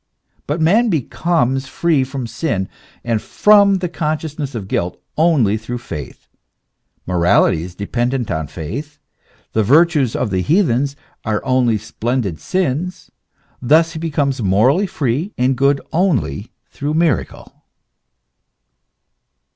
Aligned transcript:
But 0.47 0.59
man 0.59 0.89
becomes 0.89 1.67
free 1.67 2.03
from 2.03 2.25
sin 2.25 2.67
and 3.03 3.21
from 3.21 3.75
the 3.75 3.87
consciousness 3.87 4.55
of 4.55 4.67
guilt 4.67 4.99
only 5.15 5.57
through 5.57 5.77
faith, 5.77 6.27
morality 7.05 7.61
is 7.61 7.75
depen 7.75 8.09
dent 8.09 8.31
on 8.31 8.47
faith, 8.47 8.97
the 9.53 9.61
virtues 9.61 10.15
of 10.15 10.31
the 10.31 10.41
heathens 10.41 10.95
are 11.23 11.45
only 11.45 11.77
splendid 11.77 12.39
sins; 12.39 13.11
thus 13.61 13.91
he 13.93 13.99
becomes 13.99 14.41
morally 14.41 14.87
free 14.87 15.35
and 15.37 15.55
good 15.55 15.79
only 15.91 16.51
through 16.71 16.95
miracle. 16.95 17.61